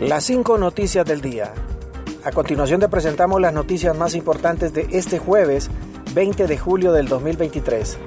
Las 0.00 0.24
cinco 0.24 0.56
noticias 0.56 1.04
del 1.04 1.20
día. 1.20 1.52
A 2.24 2.32
continuación 2.32 2.80
te 2.80 2.88
presentamos 2.88 3.38
las 3.38 3.52
noticias 3.52 3.94
más 3.94 4.14
importantes 4.14 4.72
de 4.72 4.88
este 4.92 5.18
jueves 5.18 5.70
20 6.14 6.46
de 6.46 6.56
julio 6.56 6.92
del 6.92 7.06
2023. 7.06 7.98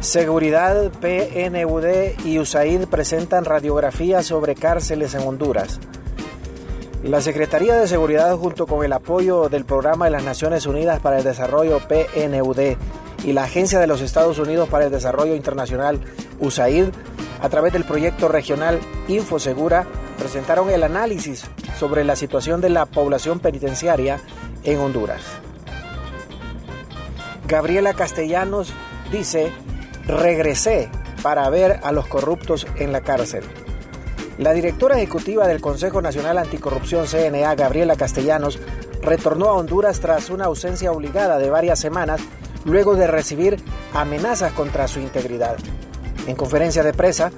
Seguridad, 0.00 0.90
PNUD 1.02 2.24
y 2.24 2.38
USAID 2.38 2.86
presentan 2.86 3.44
radiografías 3.44 4.24
sobre 4.24 4.54
cárceles 4.54 5.12
en 5.12 5.28
Honduras. 5.28 5.80
La 7.04 7.20
Secretaría 7.20 7.76
de 7.76 7.88
Seguridad 7.88 8.34
junto 8.38 8.66
con 8.66 8.82
el 8.82 8.94
apoyo 8.94 9.50
del 9.50 9.66
Programa 9.66 10.06
de 10.06 10.12
las 10.12 10.24
Naciones 10.24 10.64
Unidas 10.64 11.00
para 11.00 11.18
el 11.18 11.24
Desarrollo 11.24 11.78
PNUD 11.86 12.78
y 13.22 13.32
la 13.34 13.44
Agencia 13.44 13.78
de 13.80 13.86
los 13.86 14.00
Estados 14.00 14.38
Unidos 14.38 14.70
para 14.70 14.86
el 14.86 14.90
Desarrollo 14.90 15.36
Internacional 15.36 16.00
USAID 16.40 16.86
a 17.42 17.50
través 17.50 17.74
del 17.74 17.84
proyecto 17.84 18.28
regional 18.28 18.80
InfoSegura 19.08 19.86
presentaron 20.22 20.70
el 20.70 20.84
análisis 20.84 21.42
sobre 21.80 22.04
la 22.04 22.14
situación 22.14 22.60
de 22.60 22.70
la 22.70 22.86
población 22.86 23.40
penitenciaria 23.40 24.20
en 24.62 24.78
Honduras. 24.78 25.20
Gabriela 27.48 27.92
Castellanos 27.94 28.72
dice, 29.10 29.50
regresé 30.06 30.88
para 31.24 31.50
ver 31.50 31.80
a 31.82 31.90
los 31.90 32.06
corruptos 32.06 32.68
en 32.76 32.92
la 32.92 33.00
cárcel. 33.00 33.42
La 34.38 34.52
directora 34.52 34.96
ejecutiva 34.96 35.48
del 35.48 35.60
Consejo 35.60 36.00
Nacional 36.00 36.38
Anticorrupción 36.38 37.08
CNA, 37.08 37.56
Gabriela 37.56 37.96
Castellanos, 37.96 38.60
retornó 39.02 39.46
a 39.46 39.54
Honduras 39.54 39.98
tras 39.98 40.30
una 40.30 40.44
ausencia 40.44 40.92
obligada 40.92 41.40
de 41.40 41.50
varias 41.50 41.80
semanas 41.80 42.20
luego 42.64 42.94
de 42.94 43.08
recibir 43.08 43.56
amenazas 43.92 44.52
contra 44.52 44.86
su 44.86 45.00
integridad. 45.00 45.56
En 46.28 46.36
conferencia 46.36 46.84
de 46.84 46.94
prensa, 46.94 47.32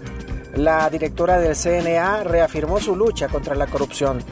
la 0.56 0.88
directora 0.90 1.38
del 1.38 1.56
CNA 1.56 2.24
reafirmó 2.24 2.80
su 2.80 2.96
lucha 2.96 3.28
contra 3.28 3.54
la 3.54 3.66
corrupción. 3.66 4.22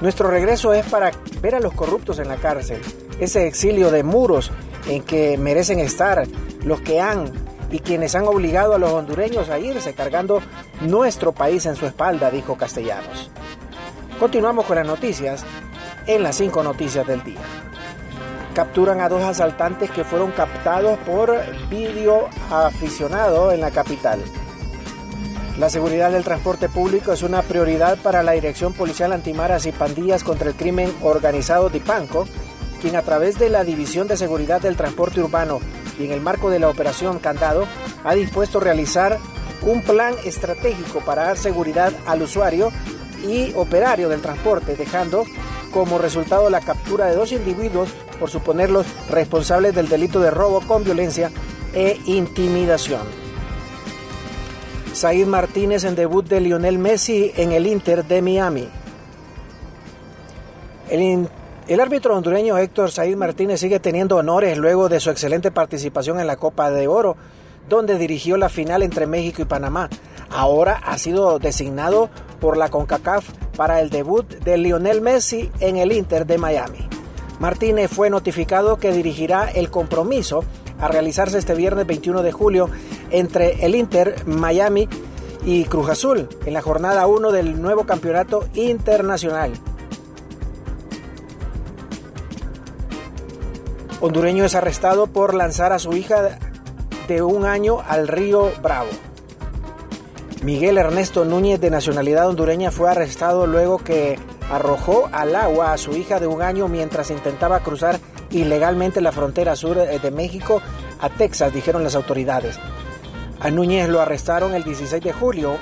Nuestro 0.00 0.30
regreso 0.30 0.72
es 0.72 0.86
para 0.86 1.10
ver 1.40 1.54
a 1.54 1.60
los 1.60 1.74
corruptos 1.74 2.18
en 2.18 2.28
la 2.28 2.36
cárcel, 2.36 2.80
ese 3.18 3.46
exilio 3.46 3.90
de 3.90 4.02
muros 4.02 4.50
en 4.88 5.02
que 5.02 5.36
merecen 5.36 5.78
estar 5.78 6.26
los 6.64 6.80
que 6.80 7.00
han 7.00 7.30
y 7.70 7.80
quienes 7.80 8.14
han 8.14 8.26
obligado 8.26 8.74
a 8.74 8.78
los 8.78 8.90
hondureños 8.90 9.48
a 9.48 9.58
irse 9.58 9.94
cargando 9.94 10.42
nuestro 10.80 11.32
país 11.32 11.66
en 11.66 11.76
su 11.76 11.86
espalda, 11.86 12.30
dijo 12.30 12.56
Castellanos. 12.56 13.30
Continuamos 14.18 14.66
con 14.66 14.76
las 14.76 14.86
noticias 14.86 15.44
en 16.06 16.22
las 16.22 16.36
cinco 16.36 16.62
noticias 16.62 17.06
del 17.06 17.22
día. 17.22 17.40
Capturan 18.54 19.00
a 19.00 19.08
dos 19.08 19.22
asaltantes 19.22 19.90
que 19.90 20.04
fueron 20.04 20.32
captados 20.32 20.98
por 21.00 21.38
vídeo 21.68 22.28
aficionado 22.50 23.52
en 23.52 23.60
la 23.60 23.70
capital. 23.70 24.20
La 25.60 25.68
seguridad 25.68 26.10
del 26.10 26.24
transporte 26.24 26.70
público 26.70 27.12
es 27.12 27.22
una 27.22 27.42
prioridad 27.42 27.98
para 27.98 28.22
la 28.22 28.32
Dirección 28.32 28.72
Policial 28.72 29.12
Antimaras 29.12 29.66
y 29.66 29.72
Pandillas 29.72 30.24
contra 30.24 30.48
el 30.48 30.54
Crimen 30.54 30.90
Organizado 31.02 31.68
de 31.68 31.80
Panco, 31.80 32.26
quien 32.80 32.96
a 32.96 33.02
través 33.02 33.38
de 33.38 33.50
la 33.50 33.62
División 33.62 34.08
de 34.08 34.16
Seguridad 34.16 34.62
del 34.62 34.76
Transporte 34.76 35.20
Urbano 35.20 35.60
y 35.98 36.06
en 36.06 36.12
el 36.12 36.22
marco 36.22 36.48
de 36.48 36.60
la 36.60 36.70
Operación 36.70 37.18
Candado, 37.18 37.66
ha 38.04 38.14
dispuesto 38.14 38.58
realizar 38.58 39.18
un 39.60 39.82
plan 39.82 40.14
estratégico 40.24 41.00
para 41.00 41.24
dar 41.24 41.36
seguridad 41.36 41.92
al 42.06 42.22
usuario 42.22 42.72
y 43.28 43.52
operario 43.54 44.08
del 44.08 44.22
transporte, 44.22 44.76
dejando 44.76 45.26
como 45.74 45.98
resultado 45.98 46.48
la 46.48 46.62
captura 46.62 47.04
de 47.04 47.16
dos 47.16 47.32
individuos 47.32 47.90
por 48.18 48.30
suponerlos 48.30 48.86
responsables 49.10 49.74
del 49.74 49.90
delito 49.90 50.20
de 50.20 50.30
robo 50.30 50.62
con 50.62 50.84
violencia 50.84 51.30
e 51.74 52.00
intimidación. 52.06 53.19
Said 54.92 55.26
Martínez 55.26 55.84
en 55.84 55.94
debut 55.94 56.26
de 56.26 56.40
Lionel 56.40 56.78
Messi 56.78 57.32
en 57.36 57.52
el 57.52 57.66
Inter 57.66 58.04
de 58.04 58.20
Miami. 58.20 58.68
El, 60.90 61.80
árbitro 61.80 62.16
hondureño 62.16 62.58
Héctor 62.58 62.90
Said 62.90 63.16
Martínez 63.16 63.60
sigue 63.60 63.78
teniendo 63.78 64.16
honores 64.16 64.58
luego 64.58 64.88
de 64.88 64.98
su 64.98 65.10
excelente 65.10 65.52
participación 65.52 66.18
en 66.18 66.26
la 66.26 66.36
Copa 66.36 66.70
de 66.70 66.88
Oro, 66.88 67.16
donde 67.68 67.98
dirigió 67.98 68.36
la 68.36 68.48
final 68.48 68.82
entre 68.82 69.06
México 69.06 69.40
y 69.42 69.44
Panamá. 69.44 69.88
Ahora 70.28 70.80
ha 70.84 70.98
sido 70.98 71.38
designado 71.38 72.10
por 72.40 72.56
la 72.56 72.68
CONCACAF 72.68 73.30
para 73.56 73.80
el 73.80 73.90
debut 73.90 74.28
de 74.40 74.58
Lionel 74.58 75.00
Messi 75.00 75.50
en 75.60 75.76
el 75.76 75.92
Inter 75.92 76.26
de 76.26 76.36
Miami. 76.36 76.88
Martínez 77.38 77.90
fue 77.90 78.10
notificado 78.10 78.76
que 78.76 78.92
dirigirá 78.92 79.50
el 79.50 79.70
compromiso 79.70 80.44
a 80.80 80.88
realizarse 80.88 81.38
este 81.38 81.54
viernes 81.54 81.86
21 81.86 82.22
de 82.22 82.32
julio 82.32 82.70
entre 83.10 83.64
el 83.64 83.74
Inter 83.74 84.26
Miami 84.26 84.88
y 85.44 85.64
Cruz 85.64 85.88
Azul 85.88 86.28
en 86.44 86.52
la 86.52 86.62
jornada 86.62 87.06
1 87.06 87.32
del 87.32 87.60
nuevo 87.60 87.84
campeonato 87.84 88.44
internacional. 88.54 89.52
Hondureño 94.00 94.44
es 94.44 94.54
arrestado 94.54 95.08
por 95.08 95.34
lanzar 95.34 95.72
a 95.72 95.78
su 95.78 95.92
hija 95.92 96.38
de 97.06 97.22
un 97.22 97.44
año 97.44 97.80
al 97.86 98.08
río 98.08 98.50
Bravo. 98.62 98.88
Miguel 100.42 100.78
Ernesto 100.78 101.26
Núñez, 101.26 101.60
de 101.60 101.68
nacionalidad 101.68 102.28
hondureña, 102.28 102.70
fue 102.70 102.88
arrestado 102.88 103.46
luego 103.46 103.76
que 103.76 104.18
arrojó 104.50 105.10
al 105.12 105.36
agua 105.36 105.72
a 105.72 105.78
su 105.78 105.92
hija 105.92 106.18
de 106.18 106.26
un 106.26 106.40
año 106.40 106.66
mientras 106.66 107.10
intentaba 107.10 107.60
cruzar 107.60 108.00
ilegalmente 108.30 109.02
la 109.02 109.12
frontera 109.12 109.54
sur 109.54 109.76
de 109.76 110.10
México 110.10 110.62
a 110.98 111.10
Texas, 111.10 111.52
dijeron 111.52 111.84
las 111.84 111.94
autoridades. 111.94 112.58
A 113.40 113.50
Núñez 113.50 113.88
lo 113.88 114.02
arrestaron 114.02 114.54
el 114.54 114.64
16 114.64 115.02
de 115.02 115.12
julio, 115.14 115.56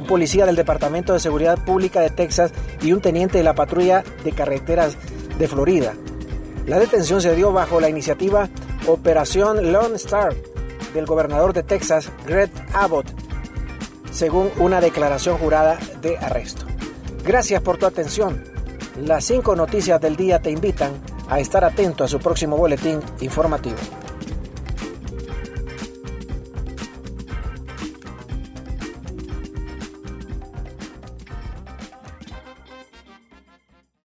un 0.00 0.06
policía 0.06 0.46
del 0.46 0.56
Departamento 0.56 1.12
de 1.12 1.20
Seguridad 1.20 1.64
Pública 1.64 2.00
de 2.00 2.10
Texas 2.10 2.52
y 2.82 2.92
un 2.92 3.00
teniente 3.00 3.38
de 3.38 3.44
la 3.44 3.54
patrulla 3.54 4.02
de 4.24 4.32
carreteras 4.32 4.96
de 5.38 5.46
Florida. 5.46 5.94
La 6.66 6.80
detención 6.80 7.20
se 7.20 7.36
dio 7.36 7.52
bajo 7.52 7.80
la 7.80 7.88
iniciativa 7.88 8.48
Operación 8.88 9.72
Lone 9.72 9.94
Star 9.94 10.34
del 10.92 11.06
gobernador 11.06 11.52
de 11.52 11.62
Texas, 11.62 12.10
Greg 12.26 12.50
Abbott, 12.72 13.06
según 14.10 14.50
una 14.58 14.80
declaración 14.80 15.38
jurada 15.38 15.78
de 16.02 16.18
arresto. 16.18 16.66
Gracias 17.24 17.62
por 17.62 17.78
tu 17.78 17.86
atención. 17.86 18.42
Las 18.98 19.24
cinco 19.24 19.54
noticias 19.54 20.00
del 20.00 20.16
día 20.16 20.40
te 20.40 20.50
invitan 20.50 20.92
a 21.28 21.38
estar 21.38 21.64
atento 21.64 22.02
a 22.02 22.08
su 22.08 22.18
próximo 22.18 22.56
boletín 22.56 22.98
informativo. 23.20 23.78